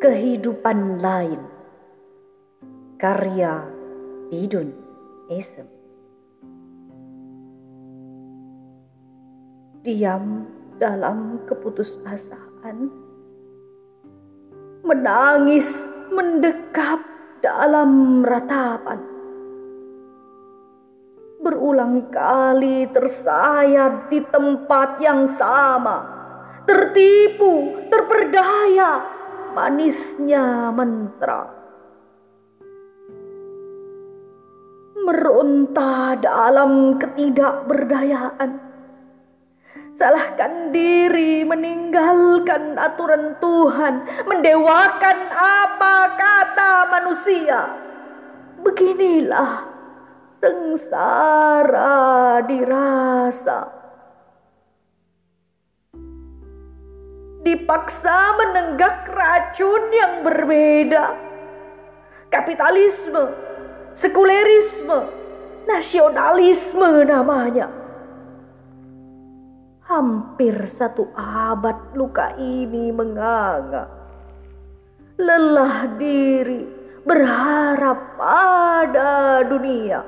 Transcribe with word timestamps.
kehidupan 0.00 0.96
lain. 1.04 1.40
Karya 2.96 3.68
Bidun 4.32 4.72
Esem. 5.28 5.68
Diam 9.84 10.48
dalam 10.80 11.44
keputusasaan, 11.44 12.88
menangis 14.84 15.68
mendekap 16.12 17.00
dalam 17.44 18.24
ratapan. 18.24 19.00
Berulang 21.40 22.12
kali 22.12 22.88
tersayat 22.92 24.12
di 24.12 24.20
tempat 24.28 25.00
yang 25.00 25.28
sama, 25.40 26.04
tertipu, 26.68 27.80
terperdaya, 27.88 29.19
manisnya 29.52 30.74
mantra. 30.74 31.48
Meronta 35.00 36.14
dalam 36.20 37.00
ketidakberdayaan 37.00 38.70
salahkan 40.00 40.72
diri, 40.72 41.44
meninggalkan 41.44 42.80
aturan 42.80 43.36
Tuhan, 43.36 44.08
mendewakan 44.24 45.18
apa 45.36 45.96
kata 46.16 46.72
manusia. 46.88 47.68
Beginilah 48.64 49.68
sengsara 50.40 52.40
dirasa. 52.48 53.79
Dipaksa 57.40 58.36
menenggak 58.36 59.08
racun 59.08 59.88
yang 59.92 60.20
berbeda. 60.20 61.16
Kapitalisme, 62.28 63.32
sekulerisme, 63.96 65.08
nasionalisme 65.64 67.04
namanya 67.08 67.80
Hampir 69.90 70.70
satu 70.70 71.10
abad 71.18 71.98
luka 71.98 72.30
ini 72.38 72.94
menganga. 72.94 73.90
Lelah 75.18 75.98
diri 75.98 76.62
berharap 77.02 77.98
pada 78.14 79.42
dunia. 79.42 80.06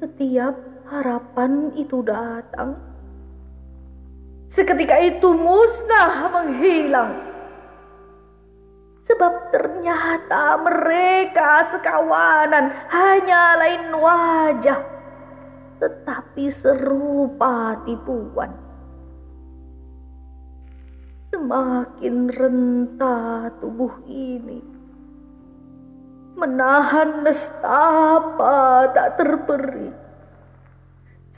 Setiap 0.00 0.56
harapan 0.88 1.68
itu 1.76 2.00
datang. 2.00 2.80
Seketika 4.50 4.98
itu 4.98 5.30
musnah 5.30 6.26
menghilang. 6.34 7.12
Sebab 9.06 9.54
ternyata 9.54 10.58
mereka 10.58 11.66
sekawanan 11.70 12.70
hanya 12.90 13.58
lain 13.58 13.94
wajah 13.94 15.00
tetapi 15.80 16.52
serupa 16.52 17.80
tipuan. 17.88 18.52
Semakin 21.32 22.28
renta 22.28 23.48
tubuh 23.64 24.04
ini, 24.04 24.60
menahan 26.36 27.24
nestapa 27.24 28.92
tak 28.92 29.16
terperi. 29.16 30.09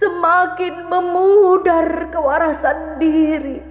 Semakin 0.02 0.90
memudar 0.90 2.10
kewarasan 2.10 2.98
diri, 2.98 3.62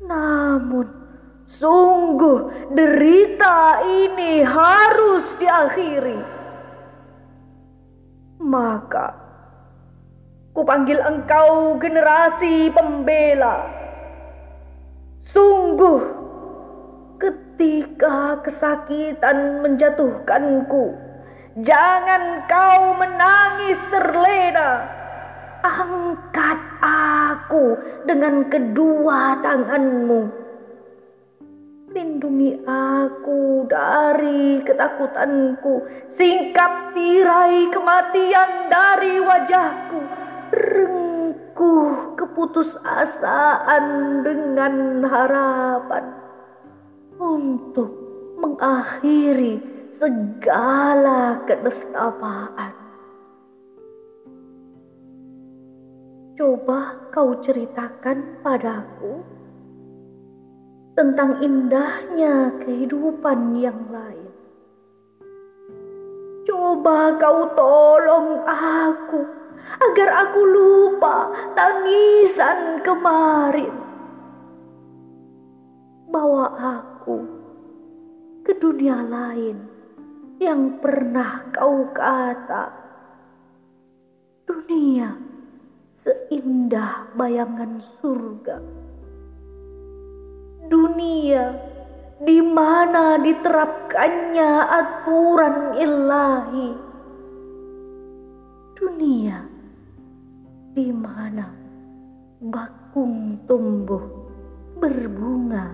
namun 0.00 0.88
sungguh 1.44 2.72
derita 2.72 3.84
ini 3.84 4.40
harus 4.40 5.28
diakhiri. 5.36 6.24
Maka 8.40 9.22
Kupanggil 10.52 11.00
engkau 11.00 11.80
generasi 11.80 12.68
pembela. 12.76 13.72
Sungguh 15.32 16.04
ketika 17.16 18.36
kesakitan 18.44 19.64
menjatuhkanku, 19.64 20.92
jangan 21.64 22.44
kau 22.44 23.00
menangis 23.00 23.71
dengan 28.06 28.46
kedua 28.50 29.38
tanganmu. 29.42 30.22
Lindungi 31.92 32.56
aku 32.64 33.68
dari 33.68 34.64
ketakutanku. 34.64 35.84
Singkap 36.16 36.96
tirai 36.96 37.68
kematian 37.68 38.72
dari 38.72 39.20
wajahku 39.20 40.00
rengkuh 40.52 42.16
keputusasaan 42.16 43.84
dengan 44.24 45.04
harapan 45.04 46.04
untuk 47.20 47.92
mengakhiri 48.40 49.60
segala 49.96 51.38
kenestapaan. 51.46 52.81
Coba 56.42 56.98
kau 57.14 57.38
ceritakan 57.38 58.42
padaku 58.42 59.22
tentang 60.98 61.38
indahnya 61.38 62.50
kehidupan 62.66 63.62
yang 63.62 63.78
lain. 63.94 64.26
Coba 66.42 67.14
kau 67.22 67.46
tolong 67.54 68.42
aku 68.42 69.22
agar 69.86 70.26
aku 70.26 70.40
lupa 70.42 71.30
tangisan 71.54 72.82
kemarin. 72.82 73.78
Bawa 76.10 76.58
aku 76.58 77.22
ke 78.42 78.58
dunia 78.58 78.98
lain 78.98 79.62
yang 80.42 80.82
pernah 80.82 81.46
kau 81.54 81.86
kata 81.94 82.66
dunia 84.42 85.31
seindah 86.02 87.14
bayangan 87.14 87.78
surga. 88.02 88.58
Dunia 90.66 91.44
di 92.22 92.38
mana 92.42 93.18
diterapkannya 93.22 94.50
aturan 94.66 95.56
ilahi. 95.78 96.70
Dunia 98.78 99.38
di 100.74 100.88
mana 100.90 101.46
bakung 102.42 103.38
tumbuh 103.46 104.02
berbunga 104.82 105.70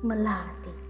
melati. 0.00 0.85